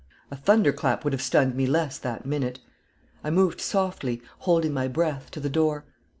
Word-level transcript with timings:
A 0.31 0.35
thunderclap 0.35 1.03
would 1.03 1.13
have 1.13 1.21
stunned 1.21 1.53
me 1.53 1.67
less 1.67 1.99
that 1.99 2.25
minute. 2.25 2.57
I 3.23 3.29
moved 3.29 3.61
softly, 3.61 4.23
holding 4.39 4.73
my 4.73 4.87
breath, 4.87 5.29
to 5.29 5.39
the 5.39 5.47
door. 5.47 5.85